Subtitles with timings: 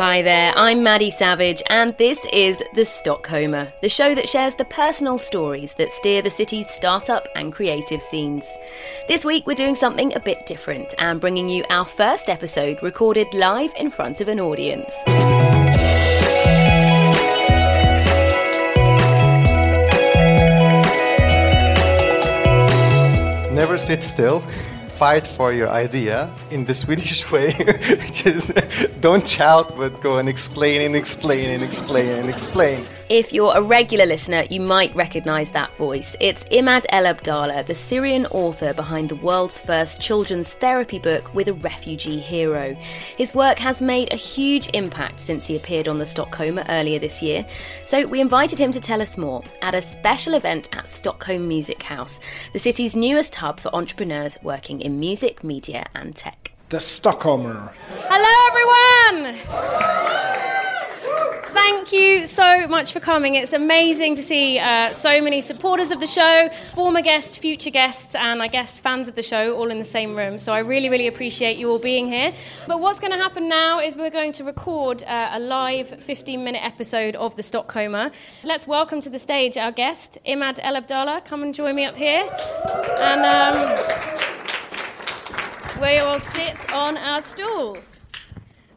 [0.00, 4.64] Hi there, I'm Maddy Savage, and this is The Stockholmer, the show that shares the
[4.64, 8.46] personal stories that steer the city's startup and creative scenes.
[9.08, 13.26] This week, we're doing something a bit different and bringing you our first episode recorded
[13.34, 14.94] live in front of an audience.
[23.52, 24.42] Never sit still.
[25.00, 27.52] Fight for your idea in the Swedish way,
[28.02, 28.52] which is
[29.00, 32.84] don't shout, but go and explain and explain and explain and explain.
[33.10, 36.14] If you're a regular listener, you might recognise that voice.
[36.20, 41.54] It's Imad Elabdala, the Syrian author behind the world's first children's therapy book with a
[41.54, 42.72] refugee hero.
[43.18, 47.20] His work has made a huge impact since he appeared on the Stockholmer earlier this
[47.20, 47.44] year,
[47.84, 51.82] so we invited him to tell us more at a special event at Stockholm Music
[51.82, 52.20] House,
[52.52, 56.52] the city's newest hub for entrepreneurs working in music, media, and tech.
[56.68, 57.72] The Stockholmer.
[58.08, 60.19] Hello, everyone!
[61.72, 63.36] Thank you so much for coming.
[63.36, 68.16] It's amazing to see uh, so many supporters of the show, former guests, future guests,
[68.16, 70.36] and I guess fans of the show all in the same room.
[70.38, 72.34] So I really, really appreciate you all being here.
[72.66, 76.42] But what's going to happen now is we're going to record uh, a live 15
[76.42, 78.12] minute episode of The Stockholmer.
[78.42, 81.24] Let's welcome to the stage our guest, Imad Elabdala.
[81.24, 82.28] Come and join me up here.
[82.98, 83.24] And.
[83.24, 84.10] Um,
[85.80, 88.00] we will sit on our stools.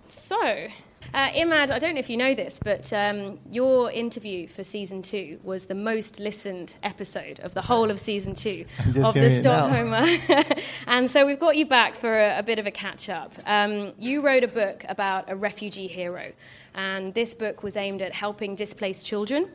[0.05, 0.69] So,
[1.13, 5.01] uh, Imad, I don't know if you know this, but um, your interview for season
[5.01, 10.63] two was the most listened episode of the whole of season two of the Stockholmer.
[10.87, 13.33] and so we've got you back for a, a bit of a catch up.
[13.45, 16.31] Um, you wrote a book about a refugee hero,
[16.73, 19.49] and this book was aimed at helping displaced children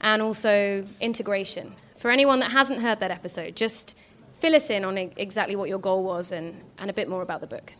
[0.00, 1.74] and also integration.
[1.96, 3.96] For anyone that hasn't heard that episode, just
[4.34, 7.40] fill us in on exactly what your goal was and, and a bit more about
[7.40, 7.74] the book.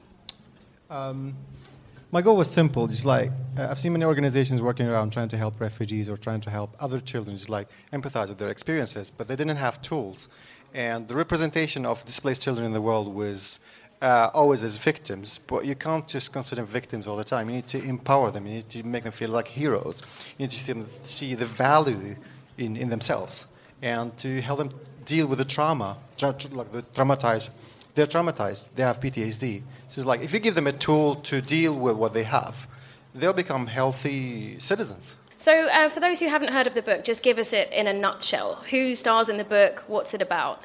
[0.91, 1.35] Um,
[2.13, 2.87] my goal was simple.
[2.87, 6.41] Just like uh, I've seen many organizations working around trying to help refugees or trying
[6.43, 10.29] to help other children, just like empathize with their experiences, but they didn't have tools.
[10.75, 13.61] And the representation of displaced children in the world was
[14.03, 17.49] uh, always as victims, but you can't just consider victims all the time.
[17.49, 18.47] You need to empower them.
[18.47, 20.03] You need to make them feel like heroes.
[20.39, 22.17] You need to see, them, see the value
[22.59, 23.47] in, in themselves
[23.81, 24.71] and to help them
[25.05, 26.39] deal with the trauma, like
[26.73, 27.51] the traumatized.
[27.95, 28.69] They're traumatized.
[28.75, 29.63] They have PTSD.
[29.89, 32.67] So it's like if you give them a tool to deal with what they have,
[33.15, 35.17] they'll become healthy citizens.
[35.37, 37.89] So, uh, for those who haven't heard of the book, just give us it in
[37.89, 38.63] a nutshell.
[38.71, 39.83] Who stars in the book?
[39.89, 40.63] What's it about?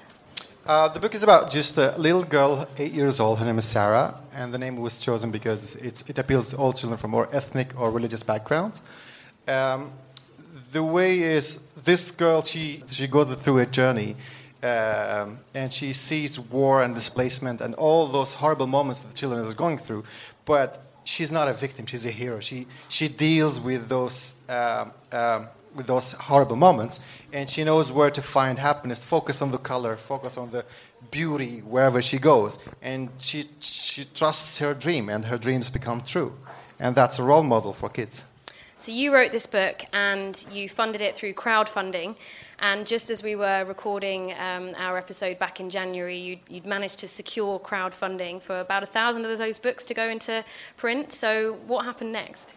[0.67, 3.39] Uh, the book is about just a little girl, eight years old.
[3.39, 6.97] Her name is Sarah, and the name was chosen because it appeals to all children
[6.97, 8.83] from more ethnic or religious backgrounds.
[9.47, 9.91] Um,
[10.71, 14.15] the way is this girl she she goes through a journey
[14.63, 19.45] um, and she sees war and displacement and all those horrible moments that the children
[19.45, 20.03] are going through
[20.45, 22.39] but she's not a victim she's a hero.
[22.39, 26.99] She she deals with those um, um, with those horrible moments
[27.31, 29.03] and she knows where to find happiness.
[29.03, 30.65] Focus on the color focus on the
[31.11, 36.33] beauty wherever she goes and she she trusts her dream and her dreams become true.
[36.79, 38.23] And that's a role model for kids.
[38.77, 42.15] So you wrote this book and you funded it through crowdfunding.
[42.59, 46.99] And just as we were recording um, our episode back in January, you'd, you'd, managed
[46.99, 50.43] to secure crowdfunding for about a thousand of those books to go into
[50.75, 51.11] print.
[51.11, 52.55] So what happened next?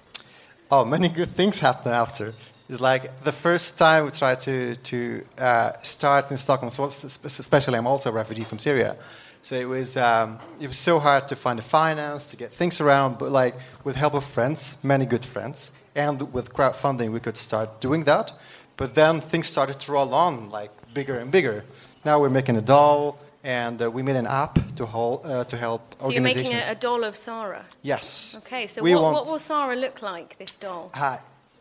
[0.70, 2.28] Oh, many good things happened after.
[2.70, 7.76] It's like the first time we tried to, to uh, start in Stockholm, so especially
[7.76, 8.96] I'm also a refugee from Syria.
[9.42, 12.80] So it was um, it was so hard to find the finance to get things
[12.80, 17.36] around, but like with help of friends, many good friends, and with crowdfunding, we could
[17.36, 18.32] start doing that.
[18.80, 21.64] But then things started to roll on like bigger and bigger.
[22.02, 25.56] Now we're making a doll, and uh, we made an app to, hold, uh, to
[25.58, 26.08] help so organizations.
[26.08, 27.66] So you're making a, a, doll of Sarah?
[27.82, 28.36] Yes.
[28.38, 30.90] Okay, so what, what, will Sarah look like, this doll?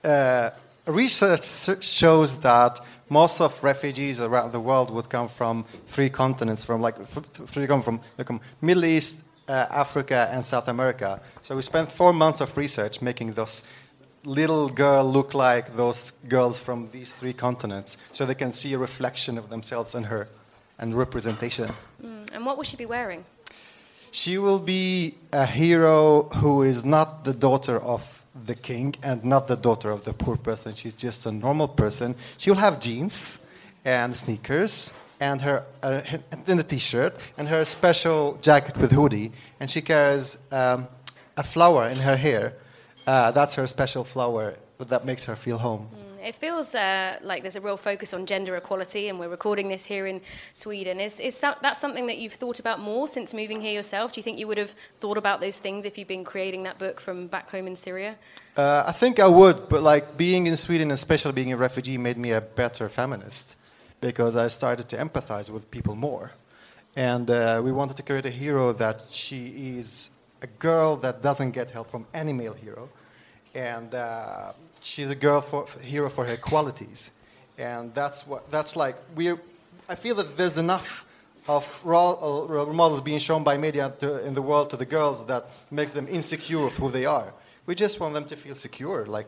[0.02, 0.50] Uh,
[0.85, 6.81] research shows that most of refugees around the world would come from three continents, from
[6.81, 8.30] like three come from like,
[8.62, 11.19] Middle East, uh, Africa, and South America.
[11.41, 13.65] So we spent four months of research making those
[14.25, 18.77] little girl look like those girls from these three continents so they can see a
[18.77, 20.27] reflection of themselves in her
[20.77, 21.71] and representation.
[22.04, 22.33] Mm.
[22.33, 23.25] And what will she be wearing?
[24.12, 29.48] She will be a hero who is not the daughter of the king and not
[29.48, 30.74] the daughter of the poor person.
[30.74, 32.15] She's just a normal person.
[32.38, 33.39] She will have jeans
[33.86, 36.01] and sneakers and her, uh,
[36.48, 40.88] and a t-shirt and her special jacket with hoodie and she carries um,
[41.38, 42.54] a flower in her hair
[43.07, 45.90] uh, that's her special flower that makes her feel home.
[45.94, 49.68] Mm, It feels uh, like there's a real focus on gender equality, and we're recording
[49.69, 50.22] this here in
[50.56, 51.00] Sweden.
[51.00, 54.12] Is, is that, that something that you've thought about more since moving here yourself?
[54.13, 56.78] Do you think you would have thought about those things if you'd been creating that
[56.78, 58.16] book from back home in Syria?
[58.56, 62.18] Uh, I think I would, but like being in Sweden, especially being a refugee, made
[62.18, 63.57] me a better feminist
[64.01, 66.34] because I started to empathize with people more.
[66.96, 69.48] And uh, we wanted to create a hero that she
[69.78, 72.89] is a girl that doesn't get help from any male hero.
[73.56, 77.13] And uh, she's a girl for, hero for her qualities.
[77.57, 78.95] And that's what that's like.
[79.15, 79.33] We,
[79.89, 81.06] I feel that there's enough
[81.47, 84.86] of role, uh, role models being shown by media to, in the world to the
[84.86, 87.33] girls that makes them insecure of who they are.
[87.65, 89.27] We just want them to feel secure, like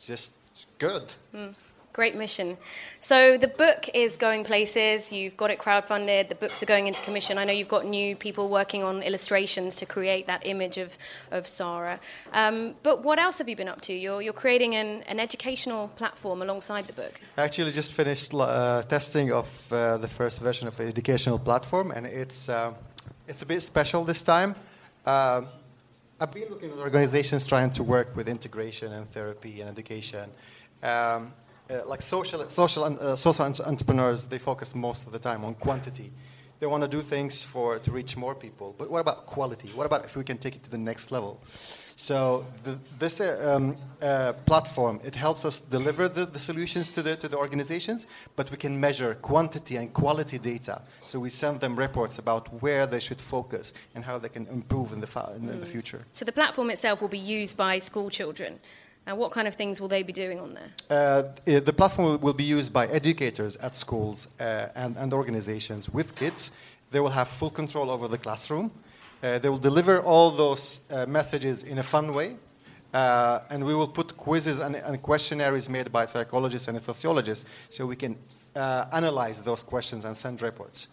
[0.00, 0.34] just
[0.78, 1.14] good.
[1.34, 1.54] Mm.
[1.92, 2.56] Great mission.
[2.98, 5.12] So the book is going places.
[5.12, 6.30] You've got it crowdfunded.
[6.30, 7.36] The books are going into commission.
[7.36, 10.96] I know you've got new people working on illustrations to create that image of,
[11.30, 12.00] of Sarah.
[12.32, 13.92] Um, but what else have you been up to?
[13.92, 17.20] You're, you're creating an, an educational platform alongside the book.
[17.36, 21.90] I actually just finished uh, testing of uh, the first version of an educational platform,
[21.90, 22.72] and it's, uh,
[23.28, 24.54] it's a bit special this time.
[25.04, 25.42] Uh,
[26.18, 30.30] I've been looking at organizations trying to work with integration and therapy and education.
[30.82, 31.34] Um,
[31.72, 36.12] uh, like social, social, uh, social entrepreneurs, they focus most of the time on quantity.
[36.60, 38.74] They want to do things for to reach more people.
[38.78, 39.68] But what about quality?
[39.68, 41.40] What about if we can take it to the next level?
[41.96, 47.02] So the, this uh, um, uh, platform it helps us deliver the, the, solutions to
[47.02, 50.82] the to the organizations, but we can measure quantity and quality data.
[51.06, 54.92] So we send them reports about where they should focus and how they can improve
[54.92, 55.74] in the in, in the mm.
[55.74, 56.00] future.
[56.12, 58.60] So the platform itself will be used by school children.
[59.06, 60.70] And what kind of things will they be doing on there?
[60.88, 66.14] Uh, the platform will be used by educators at schools uh, and, and, organizations with
[66.14, 66.52] kids.
[66.92, 68.70] They will have full control over the classroom.
[69.22, 72.36] Uh, they will deliver all those uh, messages in a fun way.
[72.94, 77.86] Uh, and we will put quizzes and, and, questionnaires made by psychologists and sociologists so
[77.86, 78.16] we can
[78.54, 80.88] uh, analyze those questions and send reports.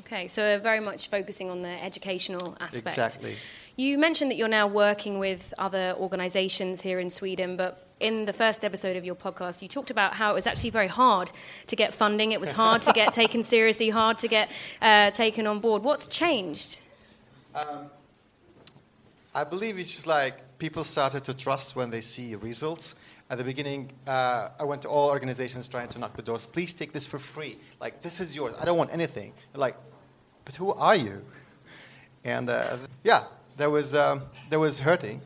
[0.00, 2.86] Okay, so very much focusing on the educational aspect.
[2.86, 3.36] Exactly.
[3.76, 8.32] You mentioned that you're now working with other organisations here in Sweden, but in the
[8.32, 11.32] first episode of your podcast, you talked about how it was actually very hard
[11.66, 12.32] to get funding.
[12.32, 14.50] It was hard to get taken seriously, hard to get
[14.82, 15.82] uh, taken on board.
[15.82, 16.80] What's changed?
[17.54, 17.90] Um,
[19.34, 22.96] I believe it's just like people started to trust when they see results.
[23.30, 26.46] At the beginning, uh, I went to all organizations trying to knock the doors.
[26.46, 27.58] Please take this for free.
[27.78, 28.54] Like, this is yours.
[28.58, 29.34] I don't want anything.
[29.52, 29.76] They're like,
[30.46, 31.22] but who are you?
[32.24, 33.24] And uh, yeah,
[33.58, 35.20] there was, um, there was hurting.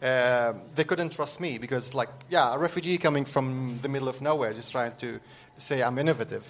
[0.00, 4.22] Uh, they couldn't trust me because, like, yeah, a refugee coming from the middle of
[4.22, 5.20] nowhere just trying to
[5.58, 6.44] say I'm innovative.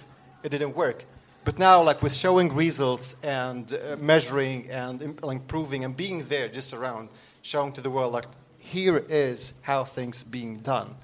[0.45, 1.05] It didn't work.
[1.45, 6.73] But now, like, with showing results and uh, measuring and improving and being there just
[6.73, 7.11] around,
[7.43, 8.27] showing to the world, like,
[8.75, 10.97] here is how things being done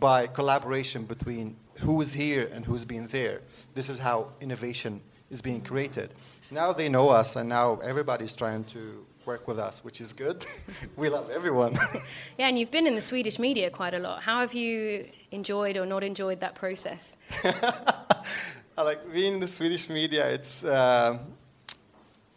[0.00, 3.42] by collaboration between who is here and who's been there.
[3.74, 5.00] This is how innovation
[5.30, 6.10] is being created.
[6.50, 10.44] Now they know us, and now everybody's trying to work with us, which is good.
[10.96, 11.74] we love everyone.
[12.38, 14.22] yeah, and you've been in the Swedish media quite a lot.
[14.22, 17.16] How have you enjoyed or not enjoyed that process?
[18.78, 20.28] I like being in the Swedish media.
[20.30, 21.18] It's uh,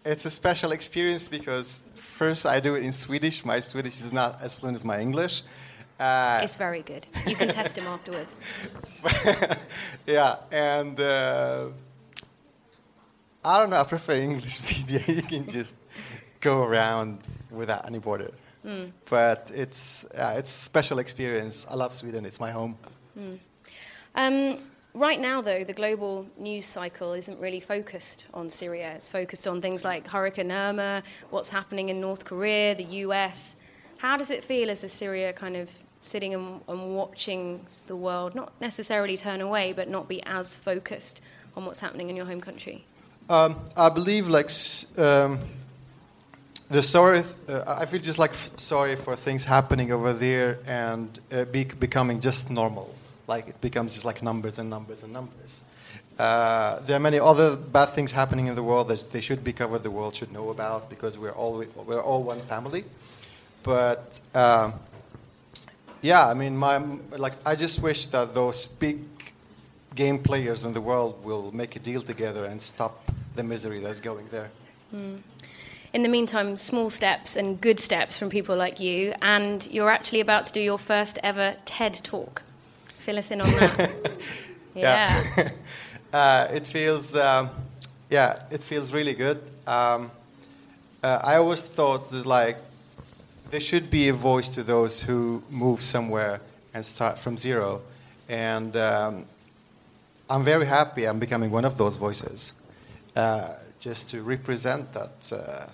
[0.06, 3.46] it's a special experience because first I do it in Swedish.
[3.46, 5.44] My Swedish is not as fluent as my English.
[6.00, 7.06] Uh, it's very good.
[7.28, 8.40] You can test him afterwards.
[10.07, 11.66] yeah, and uh,
[13.44, 13.75] I don't know.
[13.75, 15.01] I prefer English media.
[15.07, 15.75] you can just
[16.40, 17.19] go around
[17.52, 18.31] without any border.
[18.66, 18.92] Mm.
[19.10, 21.68] But it's uh, it's a special experience.
[21.69, 22.26] I love Sweden.
[22.26, 22.78] It's my home.
[23.18, 23.40] Mm.
[24.16, 24.57] Um,
[24.94, 28.94] Right now, though, the global news cycle isn't really focused on Syria.
[28.96, 33.56] It's focused on things like Hurricane Irma, what's happening in North Korea, the US.
[33.98, 38.34] How does it feel as a Syria kind of sitting and, and watching the world
[38.34, 41.22] not necessarily turn away, but not be as focused
[41.56, 42.84] on what's happening in your home country?
[43.30, 44.50] Um, I believe, like,
[44.98, 45.38] um,
[46.72, 51.46] the sorry, uh, I feel just like sorry for things happening over there and uh,
[51.46, 52.96] be, becoming just normal
[53.30, 55.64] like it becomes just like numbers and numbers and numbers.
[56.18, 59.54] Uh, there are many other bad things happening in the world that they should be
[59.54, 59.83] covered.
[59.83, 62.83] The world should know about because we're all we're all one family.
[63.64, 64.74] But um,
[66.02, 66.78] yeah, I mean, my
[67.18, 69.00] like I just wish that those big
[69.95, 72.95] game players in the world will make a deal together and stop
[73.36, 74.50] the misery that's going there.
[74.94, 75.19] Mm.
[75.92, 80.19] In the meantime, small steps and good steps from people like you, and you're actually
[80.19, 82.44] about to do your first ever TED talk.
[83.09, 83.89] Fill us in on that.
[84.75, 85.23] yeah.
[85.35, 85.51] yeah.
[86.13, 87.49] uh, it feels, um,
[88.07, 89.42] yeah, it feels really good.
[89.66, 90.11] Um,
[91.01, 92.57] uh, I always thought that like
[93.49, 96.39] there should be a voice to those who move somewhere
[96.75, 97.81] and start from zero.
[98.30, 99.25] And um,
[100.30, 102.54] I'm very happy I'm becoming one of those voices,
[103.16, 105.66] uh, just to represent that uh,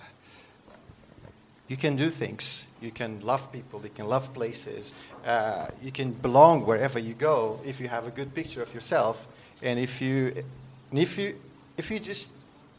[1.68, 2.68] you can do things.
[2.80, 3.80] You can love people.
[3.82, 4.94] You can love places.
[5.24, 9.26] Uh, you can belong wherever you go if you have a good picture of yourself,
[9.62, 10.32] and if you,
[10.90, 11.36] and if you,
[11.76, 12.32] if you just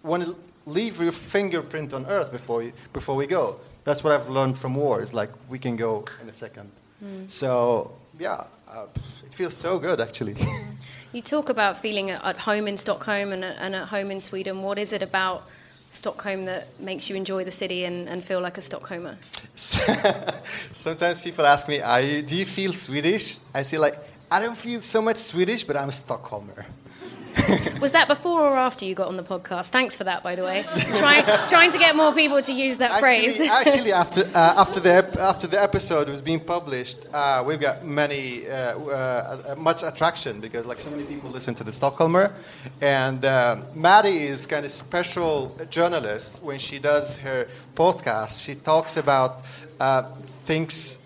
[0.04, 3.60] want to leave your fingerprint on Earth before you, before we go.
[3.84, 4.98] That's what I've learned from war.
[4.98, 5.14] wars.
[5.14, 6.72] Like we can go in a second.
[7.04, 7.30] Mm.
[7.30, 8.88] So yeah, uh,
[9.26, 10.36] it feels so good actually.
[11.14, 14.62] you talk about feeling at home in Stockholm and, and at home in Sweden.
[14.62, 15.48] What is it about?
[15.90, 19.16] Stockholm that makes you enjoy the city and, and feel like a Stockholmer?
[20.74, 23.96] Sometimes people ask me, you, "Do you feel Swedish?" I say, "Like
[24.30, 26.66] I don't feel so much Swedish, but I'm a Stockholmer."
[27.82, 29.70] Was that before or after you got on the podcast?
[29.70, 30.66] Thanks for that, by the way.
[30.98, 33.42] trying, trying to get more people to use that actually, phrase.
[33.66, 38.48] actually, after uh, after the after the episode was being published, uh, we've got many
[38.48, 42.34] uh, uh much attraction because like so many people listen to the Stockholmer,
[42.82, 48.44] and uh, Maddy is kind of special journalist when she does her podcast.
[48.46, 49.44] She talks about
[49.80, 50.04] uh,
[50.48, 51.00] things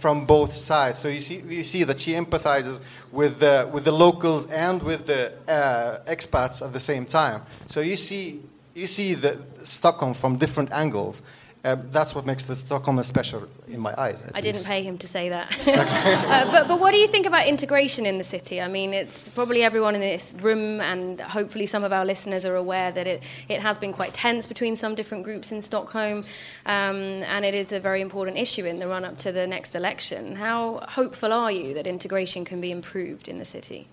[0.00, 0.98] from both sides.
[0.98, 2.80] So you see you see that she empathizes
[3.14, 7.42] with the, with the locals and with the uh, expats at the same time.
[7.66, 8.42] So you see,
[8.74, 11.22] you see the Stockholm from different angles.
[11.64, 14.22] Uh, that's what makes the Stockholm special in my eyes.
[14.22, 14.42] I least.
[14.42, 15.50] didn't pay him to say that.
[15.66, 18.60] uh, but, but what do you think about integration in the city?
[18.60, 22.54] I mean, it's probably everyone in this room, and hopefully some of our listeners are
[22.54, 26.24] aware that it, it has been quite tense between some different groups in Stockholm,
[26.66, 29.74] um, and it is a very important issue in the run up to the next
[29.74, 30.36] election.
[30.36, 33.88] How hopeful are you that integration can be improved in the city?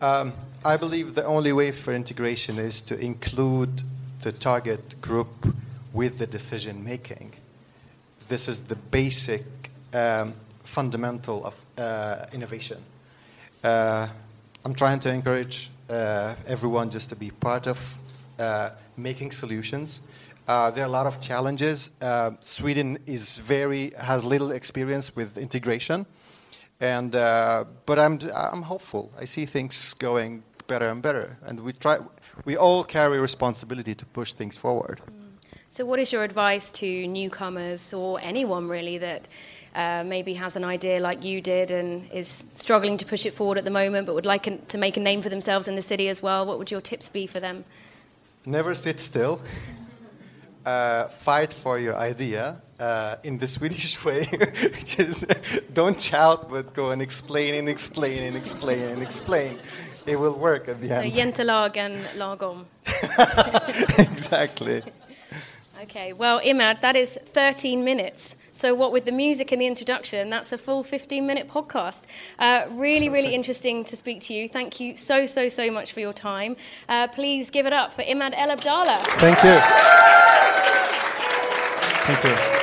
[0.00, 0.32] Um,
[0.64, 3.82] I believe the only way for integration is to include
[4.20, 5.54] the target group
[5.94, 7.32] with the decision making.
[8.28, 9.44] This is the basic
[9.94, 10.34] um,
[10.64, 12.78] fundamental of uh, innovation.
[13.62, 14.08] Uh,
[14.64, 17.98] I'm trying to encourage uh, everyone just to be part of
[18.38, 20.02] uh, making solutions.
[20.48, 21.90] Uh, there are a lot of challenges.
[22.02, 26.04] Uh, Sweden is very has little experience with integration,
[26.80, 29.10] and but I'm I'm hopeful.
[29.18, 31.98] I see things going better and better, and we try.
[32.44, 35.00] We all carry responsibility to push things forward.
[35.00, 35.23] Mm.
[35.74, 39.26] So, what is your advice to newcomers or anyone really that
[39.74, 43.58] uh, maybe has an idea like you did and is struggling to push it forward
[43.58, 45.82] at the moment, but would like an, to make a name for themselves in the
[45.82, 46.46] city as well?
[46.46, 47.64] What would your tips be for them?
[48.46, 49.40] Never sit still.
[50.64, 55.26] Uh, fight for your idea uh, in the Swedish way, which is
[55.72, 59.58] don't shout, but go and explain and explain and explain and explain.
[60.06, 61.12] It will work at the end.
[61.12, 62.66] So, jantelagen lagom.
[63.98, 64.84] exactly.
[65.84, 68.36] Okay, well, Imad, that is 13 minutes.
[68.54, 72.04] So, what with the music and the introduction, that's a full 15 minute podcast.
[72.38, 74.48] Uh, really, really interesting to speak to you.
[74.48, 76.56] Thank you so, so, so much for your time.
[76.88, 78.98] Uh, please give it up for Imad Elabdala.
[79.18, 79.60] Thank you.
[82.06, 82.60] Thank you.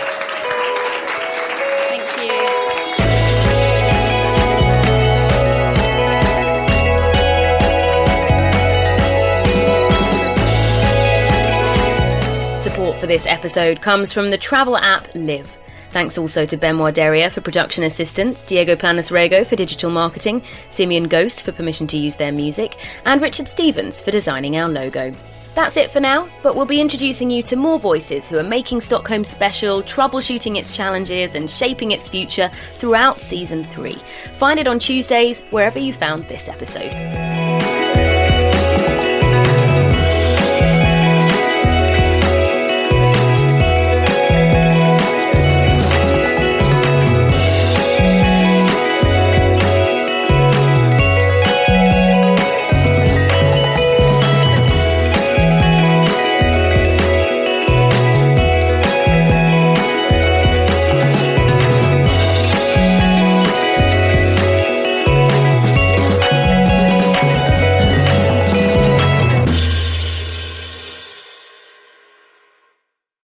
[13.01, 15.58] For this episode comes from the travel app Live.
[15.89, 21.08] Thanks also to Benoit Deria for production assistance, Diego Planas Rego for digital marketing, Simian
[21.08, 25.15] Ghost for permission to use their music, and Richard Stevens for designing our logo.
[25.55, 28.81] That's it for now, but we'll be introducing you to more voices who are making
[28.81, 33.98] Stockholm special, troubleshooting its challenges, and shaping its future throughout season three.
[34.36, 37.80] Find it on Tuesdays, wherever you found this episode.